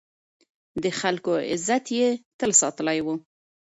د 0.83 0.85
خلکو 0.99 1.33
عزت 1.51 1.85
يې 1.97 2.07
تل 2.39 2.51
ساتلی 2.61 2.99
و. 3.05 3.07